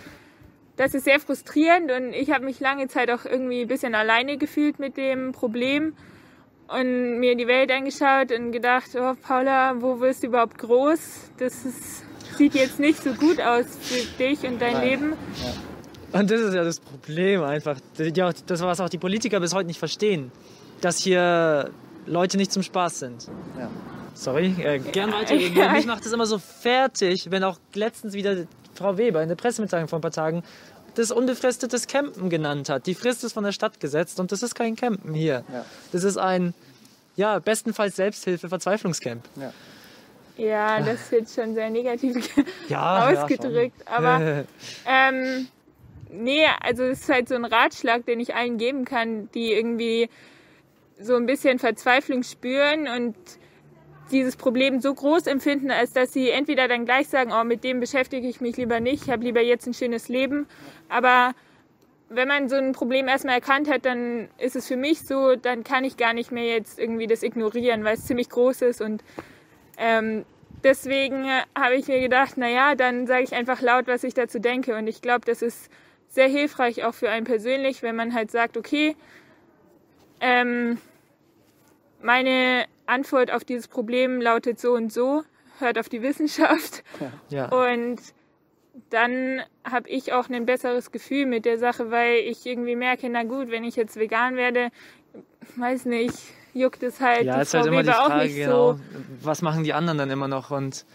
[0.78, 4.38] das ist sehr frustrierend und ich habe mich lange Zeit auch irgendwie ein bisschen alleine
[4.38, 5.94] gefühlt mit dem Problem
[6.80, 11.00] und mir die Welt angeschaut und gedacht, oh Paula, wo wirst du überhaupt groß?
[11.38, 12.04] Das ist,
[12.38, 14.88] sieht jetzt nicht so gut aus für dich und dein Nein.
[14.88, 15.14] Leben.
[16.12, 17.78] Und das ist ja das Problem einfach.
[17.98, 20.32] Ja, das, was auch die Politiker bis heute nicht verstehen.
[20.82, 21.72] Dass hier
[22.06, 23.28] Leute nicht zum Spaß sind.
[23.58, 23.70] Ja.
[24.14, 25.36] Sorry, äh, gern weiter.
[25.36, 25.72] Ja.
[25.74, 29.88] Mich macht das immer so fertig, wenn auch letztens wieder Frau Weber in der Pressemitteilung
[29.88, 30.44] vor ein paar Tagen
[30.96, 32.88] das unbefristetes Campen genannt hat.
[32.88, 35.44] Die Frist ist von der Stadt gesetzt und das ist kein Campen hier.
[35.52, 35.66] Ja.
[35.92, 36.54] Das ist ein,
[37.16, 39.24] ja, bestenfalls Selbsthilfe, Verzweiflungscamp.
[39.36, 39.54] Ja.
[40.38, 42.18] Ja, das wird schon sehr negativ
[42.68, 43.86] Ja, ja, ausgedrückt.
[43.86, 44.46] aber
[44.88, 45.48] ähm,
[46.10, 50.10] nee, also es ist halt so ein Ratschlag, den ich allen geben kann, die irgendwie
[51.00, 53.16] so ein bisschen Verzweiflung spüren und
[54.12, 57.80] dieses Problem so groß empfinden, als dass sie entweder dann gleich sagen, oh, mit dem
[57.80, 60.48] beschäftige ich mich lieber nicht, ich habe lieber jetzt ein schönes Leben.
[60.90, 61.34] Aber
[62.10, 65.64] wenn man so ein Problem erstmal erkannt hat, dann ist es für mich so, dann
[65.64, 69.04] kann ich gar nicht mehr jetzt irgendwie das ignorieren, weil es ziemlich groß ist und
[69.78, 70.26] ähm,
[70.64, 71.26] deswegen
[71.58, 74.76] habe ich mir gedacht, naja, dann sage ich einfach laut, was ich dazu denke.
[74.76, 75.70] Und ich glaube, das ist
[76.10, 78.96] sehr hilfreich auch für einen persönlich, wenn man halt sagt, okay,
[80.20, 80.78] ähm,
[82.02, 85.24] meine Antwort auf dieses Problem lautet so und so,
[85.60, 86.84] hört auf die Wissenschaft.
[87.30, 87.48] Ja.
[87.48, 88.00] Und
[88.90, 93.24] dann habe ich auch ein besseres Gefühl mit der Sache, weil ich irgendwie merke, na
[93.24, 94.70] gut, wenn ich jetzt vegan werde,
[95.56, 96.16] weiß nicht,
[96.54, 98.80] juckt es halt Ja, ist halt immer die Frage, genau, so.
[99.22, 100.86] was machen die anderen dann immer noch und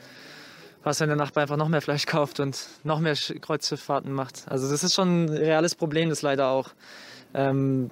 [0.83, 4.45] was, wenn der Nachbar einfach noch mehr Fleisch kauft und noch mehr Kreuzschifffahrten macht.
[4.47, 6.71] Also das ist schon ein reales Problem, das leider auch
[7.35, 7.91] ähm,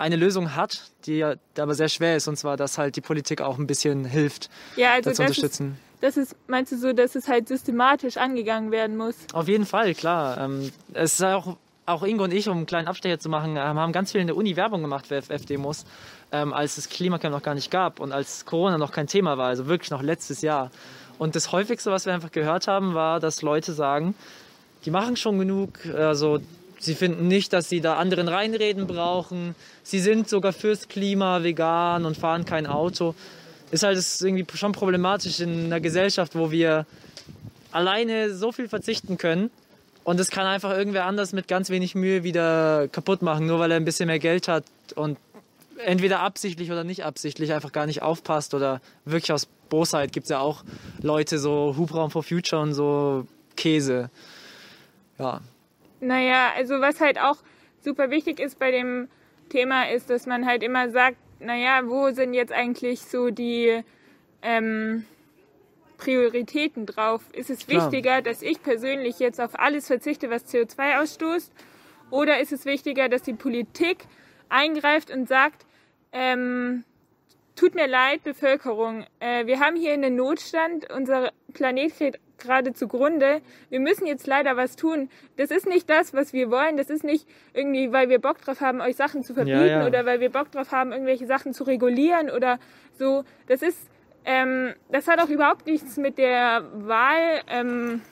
[0.00, 3.58] eine Lösung hat, die aber sehr schwer ist, und zwar, dass halt die Politik auch
[3.58, 5.78] ein bisschen hilft, Ja, also das zu das ist, unterstützen.
[6.00, 9.14] das ist, meinst du so, dass es halt systematisch angegangen werden muss?
[9.32, 10.38] Auf jeden Fall, klar.
[10.38, 13.58] Ähm, es ist auch, auch Ingo und ich, um einen kleinen Abstecher zu machen, ähm,
[13.78, 15.84] haben ganz viel in der Uni Werbung gemacht für FF-Demos,
[16.32, 19.48] ähm, als es Klimacamp noch gar nicht gab und als Corona noch kein Thema war,
[19.48, 20.70] also wirklich noch letztes Jahr.
[21.18, 24.14] Und das häufigste, was wir einfach gehört haben, war, dass Leute sagen,
[24.86, 26.38] die machen schon genug, also
[26.80, 29.54] sie finden nicht, dass sie da anderen reinreden brauchen.
[29.82, 33.14] Sie sind sogar fürs Klima vegan und fahren kein Auto.
[33.70, 36.86] Ist halt irgendwie schon problematisch in einer Gesellschaft, wo wir
[37.70, 39.50] alleine so viel verzichten können
[40.02, 43.70] und es kann einfach irgendwer anders mit ganz wenig Mühe wieder kaputt machen, nur weil
[43.70, 44.64] er ein bisschen mehr Geld hat
[44.96, 45.18] und
[45.84, 50.30] entweder absichtlich oder nicht absichtlich einfach gar nicht aufpasst oder wirklich aus Bosheit gibt es
[50.30, 50.64] ja auch
[51.00, 54.10] Leute, so Hubraum for Future und so Käse.
[55.18, 55.40] Ja,
[56.00, 57.36] Naja, also was halt auch
[57.80, 59.08] super wichtig ist bei dem
[59.48, 63.82] Thema ist, dass man halt immer sagt, naja, wo sind jetzt eigentlich so die
[64.42, 65.04] ähm,
[65.96, 67.22] Prioritäten drauf?
[67.32, 67.84] Ist es Klar.
[67.84, 71.52] wichtiger, dass ich persönlich jetzt auf alles verzichte, was CO2 ausstoßt?
[72.10, 74.06] Oder ist es wichtiger, dass die Politik
[74.48, 75.64] eingreift und sagt,
[76.12, 76.84] ähm,
[77.54, 83.40] tut mir leid, Bevölkerung, äh, wir haben hier einen Notstand, unser Planet geht gerade zugrunde.
[83.68, 85.08] Wir müssen jetzt leider was tun.
[85.36, 86.76] Das ist nicht das, was wir wollen.
[86.76, 89.86] Das ist nicht irgendwie, weil wir Bock drauf haben, euch Sachen zu verbieten ja.
[89.86, 92.58] oder weil wir Bock drauf haben, irgendwelche Sachen zu regulieren oder
[92.98, 93.24] so.
[93.46, 93.78] Das ist,
[94.24, 97.42] ähm, das hat auch überhaupt nichts mit der Wahl.
[97.48, 98.02] Ähm,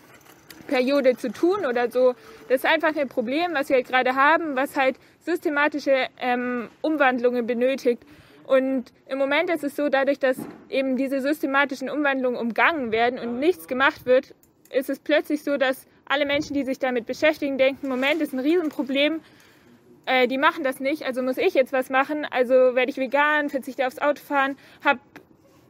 [0.68, 2.14] Periode zu tun oder so.
[2.48, 7.46] Das ist einfach ein Problem, was wir halt gerade haben, was halt systematische ähm, Umwandlungen
[7.46, 8.04] benötigt.
[8.48, 10.38] Und im Moment ist es so, dadurch, dass
[10.70, 14.34] eben diese systematischen Umwandlungen umgangen werden und nichts gemacht wird,
[14.70, 18.38] ist es plötzlich so, dass alle Menschen, die sich damit beschäftigen, denken, Moment, ist ein
[18.38, 19.20] Riesenproblem,
[20.06, 23.50] äh, die machen das nicht, also muss ich jetzt was machen, also werde ich vegan,
[23.50, 25.00] verzichte aufs Autofahren, habe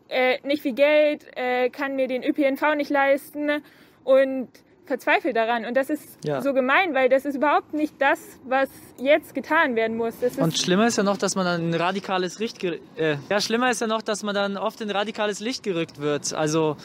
[0.09, 3.61] äh, nicht viel Geld, äh, kann mir den ÖPNV nicht leisten.
[4.05, 4.49] Und
[4.89, 5.65] verzweifle daran.
[5.65, 6.43] Und das ist Ja.
[6.43, 10.15] so gemein, weil das ist überhaupt nicht das, was jetzt getan werden muss.
[10.37, 13.81] Und schlimmer ist ja noch, dass man dann ein radikales Licht, äh, ja schlimmer ist
[13.81, 16.33] ja noch, dass man dann oft in radikales Licht gerückt wird.
[16.35, 16.77] Also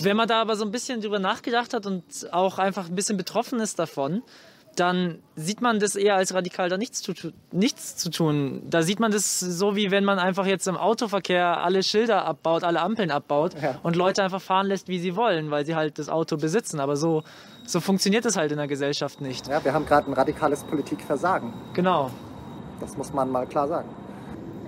[0.00, 2.02] wenn man da aber so ein bisschen drüber nachgedacht hat und
[2.32, 4.22] auch einfach ein bisschen betroffen ist davon,
[4.76, 7.12] dann sieht man das eher als radikal da nichts zu,
[7.52, 8.62] nichts zu tun.
[8.70, 12.64] Da sieht man das so, wie wenn man einfach jetzt im Autoverkehr alle Schilder abbaut,
[12.64, 13.78] alle Ampeln abbaut Ja.
[13.82, 16.80] und Leute einfach fahren lässt, wie sie wollen, weil sie halt das Auto besitzen.
[16.80, 17.22] Aber so,
[17.66, 19.48] so funktioniert es halt in der Gesellschaft nicht.
[19.48, 21.52] Ja, wir haben gerade ein radikales Politikversagen.
[21.74, 22.10] Genau.
[22.80, 23.88] Das muss man mal klar sagen.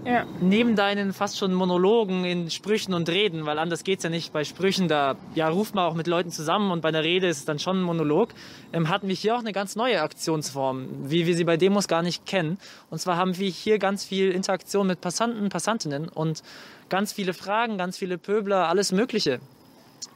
[0.05, 0.27] Ja.
[0.41, 4.33] neben deinen fast schon Monologen in Sprüchen und Reden, weil anders geht's ja nicht.
[4.33, 7.39] Bei Sprüchen, da ja, ruft man auch mit Leuten zusammen und bei einer Rede ist
[7.39, 8.31] es dann schon ein Monolog,
[8.73, 12.03] ähm, hatten wir hier auch eine ganz neue Aktionsform, wie wir sie bei Demos gar
[12.03, 12.59] nicht kennen.
[12.91, 16.43] Und zwar haben wir hier ganz viel Interaktion mit Passanten, Passantinnen und
[16.89, 19.41] ganz viele Fragen, ganz viele Pöbler, alles Mögliche.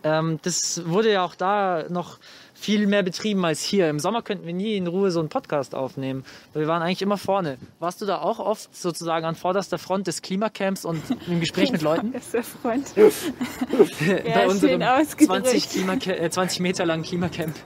[0.03, 2.19] Ähm, das wurde ja auch da noch
[2.57, 3.89] viel mehr betrieben als hier.
[3.91, 7.03] Im Sommer könnten wir nie in Ruhe so einen Podcast aufnehmen, weil wir waren eigentlich
[7.03, 7.59] immer vorne.
[7.79, 11.83] Warst du da auch oft sozusagen an vorderster Front des Klimacamps und im Gespräch mit
[11.83, 12.15] Leuten?
[12.63, 12.95] Freund.
[14.35, 15.47] Bei unserem ausgedrückt.
[15.47, 17.55] 20, Klimacamp, äh, 20 Meter langen Klimacamp.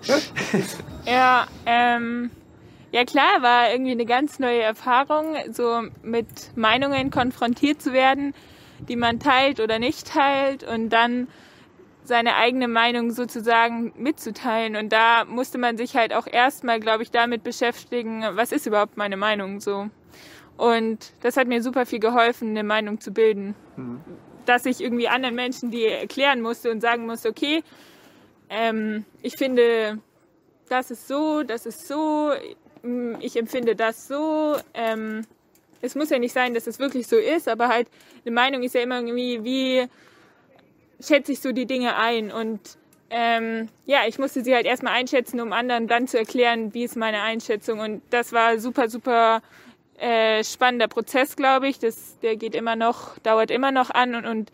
[1.06, 2.30] Ja, ähm,
[2.92, 6.26] ja klar, war irgendwie eine ganz neue Erfahrung, so mit
[6.56, 8.34] Meinungen konfrontiert zu werden,
[8.88, 11.28] die man teilt oder nicht teilt und dann
[12.10, 14.74] seine eigene Meinung sozusagen mitzuteilen.
[14.74, 18.96] Und da musste man sich halt auch erstmal, glaube ich, damit beschäftigen, was ist überhaupt
[18.96, 19.88] meine Meinung so.
[20.58, 23.54] Und das hat mir super viel geholfen, eine Meinung zu bilden.
[24.44, 27.62] Dass ich irgendwie anderen Menschen die erklären musste und sagen musste, okay,
[28.50, 29.98] ähm, ich finde,
[30.68, 32.32] das ist so, das ist so,
[32.82, 34.56] mm, ich empfinde das so.
[34.74, 35.22] Ähm,
[35.80, 37.88] es muss ja nicht sein, dass es wirklich so ist, aber halt
[38.24, 39.88] eine Meinung ist ja immer irgendwie, wie
[41.04, 42.30] schätze ich so die Dinge ein.
[42.30, 42.60] Und
[43.10, 46.96] ähm, ja, ich musste sie halt erstmal einschätzen, um anderen dann zu erklären, wie ist
[46.96, 47.80] meine Einschätzung.
[47.80, 49.42] Und das war super, super
[49.98, 51.78] äh, spannender Prozess, glaube ich.
[51.78, 54.14] Das, der geht immer noch, dauert immer noch an.
[54.14, 54.52] Und, und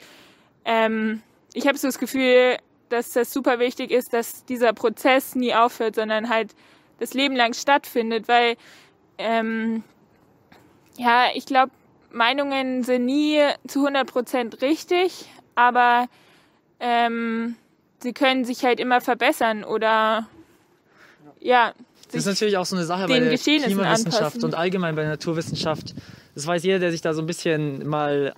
[0.64, 1.22] ähm,
[1.54, 2.56] ich habe so das Gefühl,
[2.88, 6.54] dass das super wichtig ist, dass dieser Prozess nie aufhört, sondern halt
[6.98, 8.56] das Leben lang stattfindet, weil
[9.18, 9.82] ähm,
[10.96, 11.72] ja, ich glaube,
[12.10, 16.08] Meinungen sind nie zu 100 Prozent richtig, aber
[16.80, 17.56] ähm,
[18.00, 20.26] sie können sich halt immer verbessern oder
[21.40, 21.72] ja,
[22.06, 24.44] Das ist natürlich auch so eine Sache bei der Klimawissenschaft anpassen.
[24.44, 25.94] und allgemein bei der Naturwissenschaft.
[26.34, 28.34] Das weiß jeder, der sich da so ein bisschen mal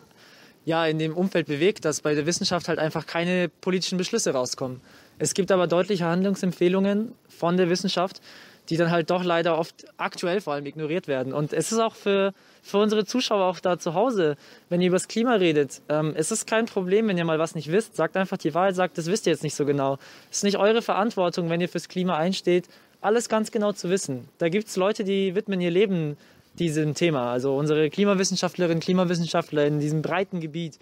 [0.64, 4.82] ja, in dem Umfeld bewegt, dass bei der Wissenschaft halt einfach keine politischen Beschlüsse rauskommen.
[5.18, 8.20] Es gibt aber deutliche Handlungsempfehlungen von der Wissenschaft,
[8.68, 11.32] die dann halt doch leider oft aktuell vor allem ignoriert werden.
[11.32, 12.34] Und es ist auch für,
[12.68, 14.36] für unsere Zuschauer auch da zu Hause,
[14.68, 17.54] wenn ihr über das Klima redet, ähm, es ist kein Problem, wenn ihr mal was
[17.54, 17.96] nicht wisst.
[17.96, 19.98] Sagt einfach die Wahrheit, sagt, das wisst ihr jetzt nicht so genau.
[20.30, 22.68] Es ist nicht eure Verantwortung, wenn ihr fürs Klima einsteht,
[23.00, 24.28] alles ganz genau zu wissen.
[24.36, 26.18] Da gibt es Leute, die widmen ihr Leben
[26.58, 27.32] diesem Thema.
[27.32, 30.78] Also unsere Klimawissenschaftlerinnen, Klimawissenschaftler in diesem breiten Gebiet.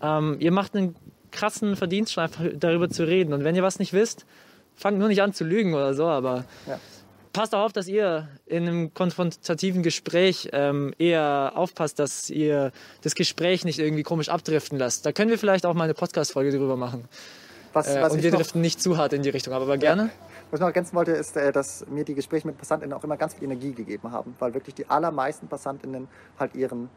[0.00, 0.96] Ähm, ihr macht einen
[1.30, 3.34] krassen Verdienst schon einfach darüber zu reden.
[3.34, 4.24] Und wenn ihr was nicht wisst,
[4.76, 6.78] fangt nur nicht an zu lügen oder so, aber Ja.
[7.32, 13.14] Passt auch auf, dass ihr in einem konfrontativen Gespräch ähm, eher aufpasst, dass ihr das
[13.14, 15.06] Gespräch nicht irgendwie komisch abdriften lasst.
[15.06, 17.04] Da können wir vielleicht auch mal eine Podcast-Folge drüber machen.
[17.72, 20.10] Was, Äh, was, und wir driften nicht zu hart in die Richtung, aber, aber gerne.
[20.50, 23.16] was ich noch ergänzen wollte, ist, äh, dass mir die Gespräche mit PassantInnen auch immer
[23.16, 26.88] ganz viel Energie gegeben haben, weil wirklich die allermeisten PassantInnen halt ihren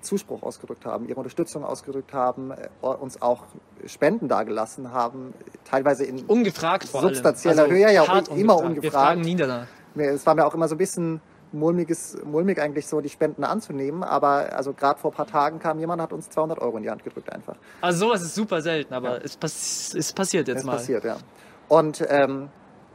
[0.00, 3.44] Zuspruch ausgedrückt haben, ihre Unterstützung ausgedrückt haben, äh, uns auch
[3.86, 5.34] Spenden dagelassen haben,
[5.64, 7.08] teilweise in Ungefragt vor allem.
[7.08, 8.94] Also Substanzieller Höhe, ja, hart immer Wir ungefragt.
[8.94, 9.66] fragen nie danach.
[9.96, 11.20] es war mir auch immer so ein bisschen
[11.52, 14.02] mulmiges, mulmig eigentlich so, die Spenden anzunehmen.
[14.02, 16.90] Aber also gerade vor ein paar Tagen kam jemand, hat uns 200 Euro in die
[16.90, 17.56] Hand gedrückt einfach.
[17.80, 19.24] Also sowas ist super selten, aber ja.
[19.24, 20.72] es, pass es passiert jetzt es mal.
[20.72, 21.16] passiert, ja.
[21.68, 22.48] Und ähm,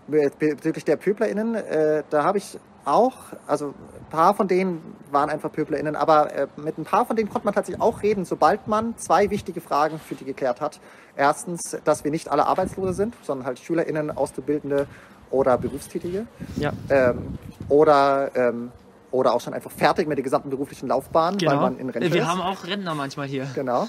[0.08, 3.14] bezüglich der PöblerInnen, äh, da habe ich auch,
[3.48, 7.30] also ein paar von denen waren einfach PöblerInnen, aber äh, mit ein paar von denen
[7.30, 10.80] konnte man tatsächlich auch reden, sobald man zwei wichtige Fragen für die geklärt hat.
[11.16, 14.88] Erstens, dass wir nicht alle Arbeitslose sind, sondern halt SchülerInnen, Auszubildende
[15.32, 16.28] oder Berufstätige.
[16.58, 16.74] Ja.
[16.90, 17.38] Ähm,
[17.70, 18.72] oder, ähm,
[19.12, 21.52] oder auch schon einfach fertig mit der gesamten beruflichen Laufbahn, genau.
[21.52, 22.28] weil man in Rente Wir ist.
[22.28, 23.48] haben auch Rentner manchmal hier.
[23.56, 23.88] Genau.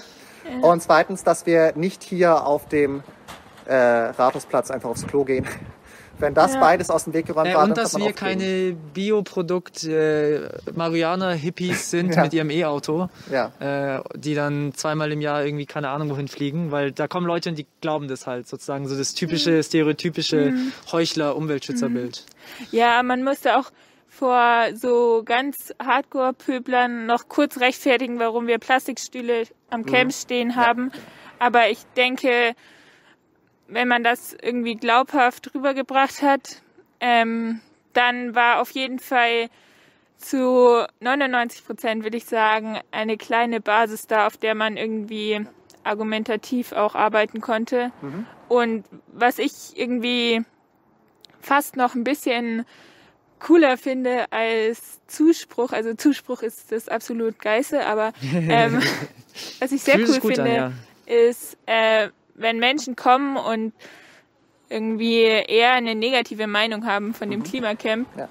[0.61, 3.03] Und zweitens, dass wir nicht hier auf dem
[3.65, 5.45] äh, Rathausplatz einfach aufs Klo gehen.
[6.19, 6.59] Wenn das Ja.
[6.59, 8.39] beides aus dem Weg geräumt Äh, war, und dass wir aufkriegen.
[8.39, 10.49] keine Bioprodukt äh,
[11.87, 12.23] sind Ja.
[12.23, 13.51] mit ihrem E-Auto, Ja.
[13.59, 17.49] äh, die dann zweimal im Jahr irgendwie keine Ahnung wohin fliegen, weil da kommen Leute
[17.49, 20.53] und die glauben das halt sozusagen, so das typische, stereotypische
[20.91, 22.25] Heuchler-Umweltschützerbild.
[22.71, 23.71] Ja, man musste auch
[24.09, 30.91] vor so ganz Hardcore-Pöblern noch kurz rechtfertigen, warum wir Plastikstühle am Camp stehen haben.
[31.39, 32.53] Aber ich denke,
[33.67, 36.61] wenn man das irgendwie glaubhaft rübergebracht hat,
[36.99, 37.61] ähm,
[37.93, 39.49] dann war auf jeden Fall
[40.17, 45.45] zu 99 Prozent, würde ich sagen, eine kleine Basis da, auf der man irgendwie
[45.83, 47.91] argumentativ auch arbeiten konnte.
[48.49, 50.43] Und was ich irgendwie
[51.39, 52.65] fast noch ein bisschen
[53.39, 55.71] cooler finde als Zuspruch.
[55.71, 58.81] Also Zuspruch ist das absolut Geiste, aber ähm,
[59.59, 60.73] was ich sehr cool finde, an,
[61.05, 63.73] ist, äh, wenn Menschen kommen und
[64.69, 68.29] irgendwie eher eine negative Meinung haben von dem Klimacamp Ja.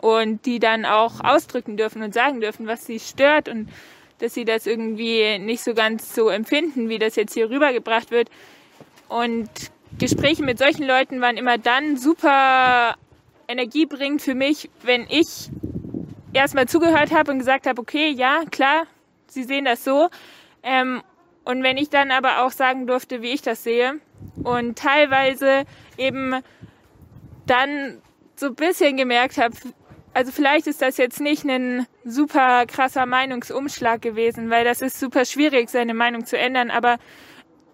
[0.00, 3.68] und die dann auch ausdrücken dürfen und sagen dürfen, was sie stört und
[4.18, 8.28] dass sie das irgendwie nicht so ganz so empfinden, wie das jetzt hier rübergebracht wird.
[9.08, 9.48] Und
[9.98, 12.96] Gespräche mit solchen Leuten waren immer dann super
[13.46, 15.50] energiebringend für mich, wenn ich
[16.32, 18.84] erstmal zugehört habe und gesagt habe, okay, ja, klar,
[19.28, 20.08] Sie sehen das so.
[20.62, 21.02] Ähm,
[21.48, 23.94] und wenn ich dann aber auch sagen durfte, wie ich das sehe
[24.44, 25.64] und teilweise
[25.96, 26.42] eben
[27.46, 28.02] dann
[28.36, 29.54] so ein bisschen gemerkt habe,
[30.12, 35.24] also vielleicht ist das jetzt nicht ein super krasser Meinungsumschlag gewesen, weil das ist super
[35.24, 36.98] schwierig, seine Meinung zu ändern, aber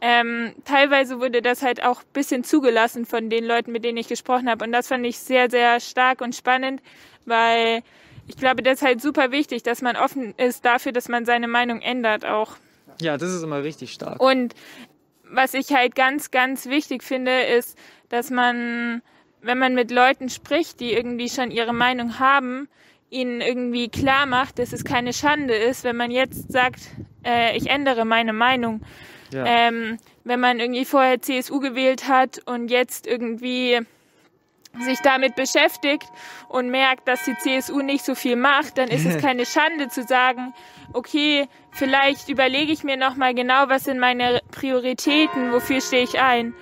[0.00, 4.06] ähm, teilweise wurde das halt auch ein bisschen zugelassen von den Leuten, mit denen ich
[4.06, 4.64] gesprochen habe.
[4.64, 6.80] Und das fand ich sehr, sehr stark und spannend,
[7.24, 7.82] weil
[8.28, 11.48] ich glaube, das ist halt super wichtig, dass man offen ist dafür, dass man seine
[11.48, 12.56] Meinung ändert auch.
[13.00, 14.20] Ja, das ist immer richtig stark.
[14.20, 14.54] Und
[15.24, 17.78] was ich halt ganz, ganz wichtig finde, ist,
[18.08, 19.02] dass man,
[19.42, 22.68] wenn man mit Leuten spricht, die irgendwie schon ihre Meinung haben,
[23.10, 26.80] ihnen irgendwie klar macht, dass es keine Schande ist, wenn man jetzt sagt,
[27.24, 28.82] äh, ich ändere meine Meinung.
[29.32, 29.44] Ja.
[29.46, 33.80] Ähm, wenn man irgendwie vorher CSU gewählt hat und jetzt irgendwie
[34.80, 36.08] sich damit beschäftigt
[36.48, 40.02] und merkt, dass die CSU nicht so viel macht, dann ist es keine Schande zu
[40.02, 40.52] sagen,
[40.92, 46.20] okay, vielleicht überlege ich mir noch mal genau, was sind meine Prioritäten, wofür stehe ich
[46.20, 46.54] ein.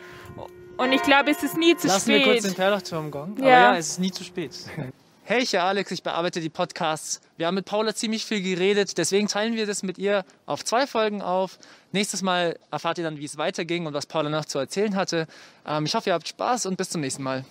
[0.79, 2.57] Und ich glaube, es ist nie zu Lassen wir kurz den spät.
[2.57, 3.35] Perlachturm gong.
[3.39, 3.73] Aber Ja.
[3.73, 4.53] ja, es ist nie zu spät.
[5.25, 7.21] Hey, ich bin Alex, ich bearbeite die Podcasts.
[7.37, 10.85] Wir haben mit Paula ziemlich viel geredet, deswegen teilen wir das mit ihr auf zwei
[10.89, 11.59] Folgen auf.
[11.93, 15.29] Nächstes Mal erfahrt ihr dann, wie es weiterging und was Paula noch zu erzählen hatte.
[15.65, 17.45] Ähm, ich hoffe, ihr habt Spaß und bis zum nächsten Mal.